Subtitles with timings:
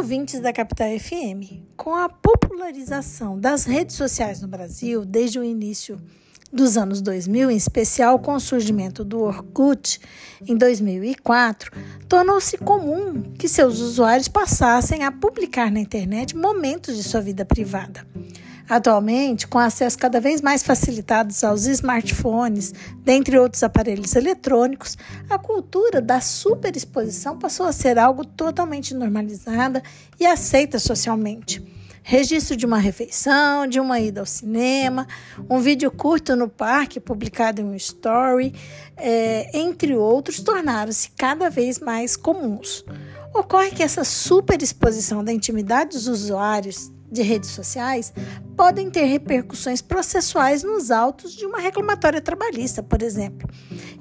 [0.00, 1.60] ouvintes da Capital FM.
[1.76, 6.00] Com a popularização das redes sociais no Brasil desde o início
[6.50, 10.00] dos anos 2000, em especial com o surgimento do Orkut
[10.48, 11.70] em 2004,
[12.08, 18.06] tornou-se comum que seus usuários passassem a publicar na internet momentos de sua vida privada.
[18.70, 24.96] Atualmente, com acesso cada vez mais facilitado aos smartphones, dentre outros aparelhos eletrônicos,
[25.28, 29.82] a cultura da superexposição passou a ser algo totalmente normalizada
[30.20, 31.60] e aceita socialmente.
[32.04, 35.04] Registro de uma refeição, de uma ida ao cinema,
[35.50, 38.54] um vídeo curto no parque publicado em um story,
[38.96, 42.84] é, entre outros, tornaram-se cada vez mais comuns.
[43.34, 48.12] Ocorre que essa superexposição da intimidade dos usuários de redes sociais
[48.56, 53.48] podem ter repercussões processuais nos autos de uma reclamatória trabalhista, por exemplo.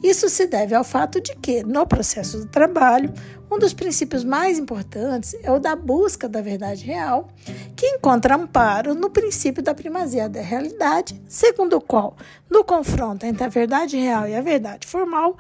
[0.04, 3.12] Isso se deve ao fato de que, no processo do trabalho,
[3.52, 7.30] um dos princípios mais importantes é o da busca da verdade real,
[7.76, 12.16] que encontra amparo no princípio da primazia da realidade, segundo o qual,
[12.50, 15.36] no confronto entre a verdade real e a verdade formal,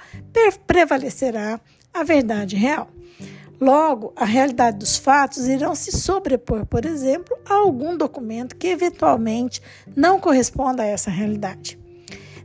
[0.66, 1.60] prevalecerá
[1.94, 2.90] a verdade real.
[3.60, 9.62] Logo, a realidade dos fatos irão se sobrepor, por exemplo, a algum documento que eventualmente
[9.96, 11.78] não corresponda a essa realidade.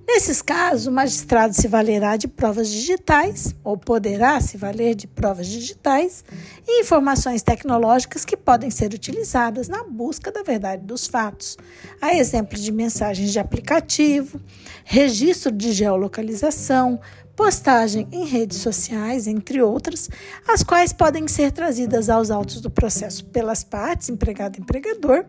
[0.06, 5.46] Nesses casos, o magistrado se valerá de provas digitais, ou poderá se valer de provas
[5.46, 6.22] digitais,
[6.68, 11.56] e informações tecnológicas que podem ser utilizadas na busca da verdade dos fatos.
[12.02, 14.38] Há exemplos de mensagens de aplicativo,
[14.84, 17.00] registro de geolocalização,
[17.36, 20.08] postagem em redes sociais, entre outras,
[20.46, 25.24] as quais podem ser trazidas aos autos do processo pelas partes, empregado e empregador,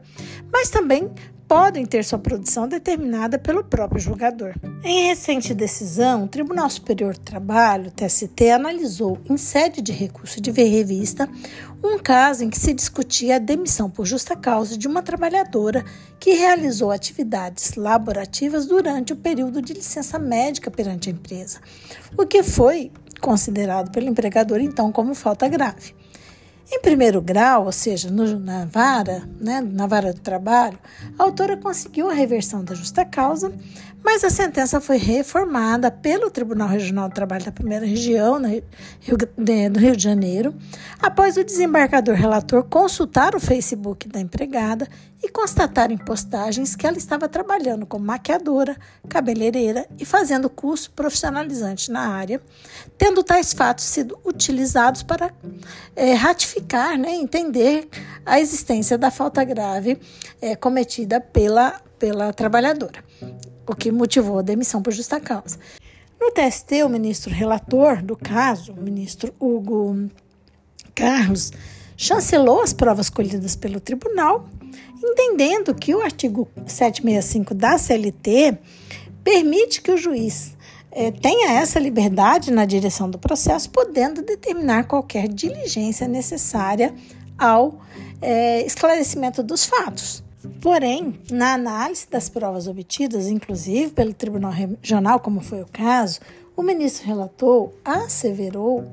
[0.51, 1.11] mas também
[1.47, 4.55] podem ter sua produção determinada pelo próprio julgador.
[4.83, 10.51] Em recente decisão, o Tribunal Superior do Trabalho, TST, analisou, em sede de recurso de
[10.51, 11.29] revista,
[11.83, 15.85] um caso em que se discutia a demissão por justa causa de uma trabalhadora
[16.19, 21.59] que realizou atividades laborativas durante o período de licença médica perante a empresa,
[22.17, 22.91] o que foi
[23.21, 25.93] considerado pelo empregador então como falta grave.
[26.71, 30.79] Em primeiro grau, ou seja, no, na vara, né, na vara do trabalho,
[31.17, 33.53] a autora conseguiu a reversão da justa causa,
[34.05, 38.63] mas a sentença foi reformada pelo Tribunal Regional do Trabalho da Primeira Região, no Rio,
[39.35, 40.53] de, no Rio de Janeiro,
[41.01, 44.87] após o desembargador relator consultar o Facebook da empregada
[45.23, 48.77] e constatar em postagens que ela estava trabalhando como maquiadora,
[49.09, 52.39] cabeleireira e fazendo curso profissionalizante na área,
[52.99, 55.33] tendo tais fatos sido utilizados para
[55.95, 56.54] é, ratificar,
[56.97, 57.87] né, entender
[58.25, 59.97] a existência da falta grave
[60.41, 63.03] é, cometida pela, pela trabalhadora,
[63.67, 65.57] o que motivou a demissão por justa causa.
[66.19, 70.09] No TST, o ministro relator do caso, o ministro Hugo
[70.93, 71.51] Carlos,
[71.97, 74.47] chancelou as provas colhidas pelo tribunal,
[75.03, 78.57] entendendo que o artigo 765 da CLT
[79.23, 80.55] permite que o juiz
[80.95, 86.95] é, tenha essa liberdade na direção do processo, podendo determinar qualquer diligência necessária
[87.37, 87.81] ao
[88.21, 90.23] é, esclarecimento dos fatos.
[90.61, 96.21] Porém, na análise das provas obtidas, inclusive pelo Tribunal Regional, como foi o caso,
[96.55, 98.85] o ministro relator asseverou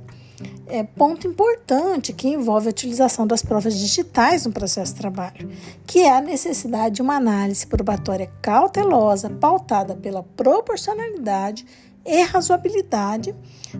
[0.66, 5.48] é, ponto importante que envolve a utilização das provas digitais no processo de trabalho,
[5.86, 11.64] que é a necessidade de uma análise probatória cautelosa, pautada pela proporcionalidade
[12.04, 13.34] e razoabilidade,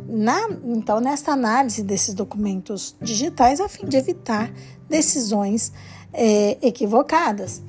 [0.09, 4.53] na, então, nesta análise desses documentos digitais, a fim de evitar
[4.89, 5.73] decisões
[6.13, 7.63] é, equivocadas.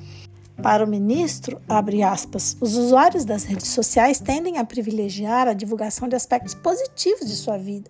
[0.61, 6.15] Para o ministro, aspas, os usuários das redes sociais tendem a privilegiar a divulgação de
[6.15, 7.89] aspectos positivos de sua vida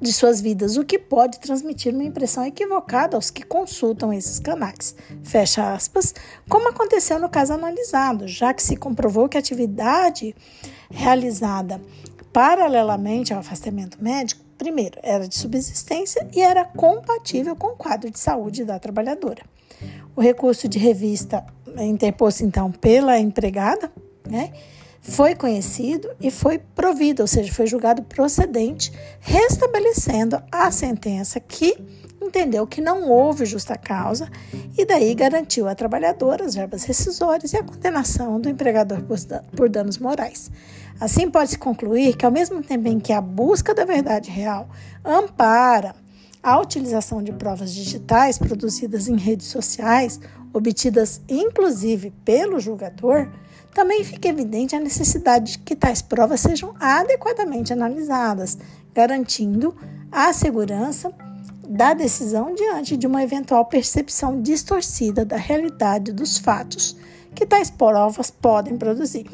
[0.00, 4.94] de suas vidas, o que pode transmitir uma impressão equivocada aos que consultam esses canais.
[5.22, 6.14] Fecha aspas,
[6.48, 10.34] como aconteceu no caso analisado, já que se comprovou que a atividade
[10.90, 11.80] realizada
[12.32, 18.18] paralelamente ao afastamento médico, primeiro, era de subsistência e era compatível com o quadro de
[18.18, 19.42] saúde da trabalhadora.
[20.14, 21.44] O recurso de revista
[21.78, 23.90] interposto então pela empregada,
[24.28, 24.52] né?
[25.00, 31.76] Foi conhecido e foi provido, ou seja, foi julgado procedente, restabelecendo a sentença que
[32.20, 34.28] entendeu que não houve justa causa
[34.76, 39.02] e daí garantiu à trabalhadora as verbas rescisórias e a condenação do empregador
[39.56, 40.50] por danos morais.
[41.00, 44.68] Assim pode-se concluir que ao mesmo tempo em que a busca da verdade real
[45.04, 45.94] ampara
[46.42, 50.18] a utilização de provas digitais produzidas em redes sociais,
[50.52, 53.28] obtidas inclusive pelo julgador,
[53.74, 58.58] também fica evidente a necessidade de que tais provas sejam adequadamente analisadas,
[58.94, 59.76] garantindo
[60.10, 61.12] a segurança
[61.68, 66.96] da decisão diante de uma eventual percepção distorcida da realidade dos fatos
[67.34, 69.26] que tais provas podem produzir.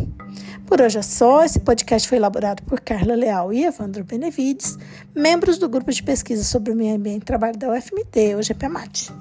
[0.67, 1.45] Por hoje é só.
[1.45, 4.77] Esse podcast foi elaborado por Carla Leal e Evandro Benevides,
[5.15, 9.13] membros do grupo de pesquisa sobre o meio ambiente e trabalho da UFMT, o GPMAT.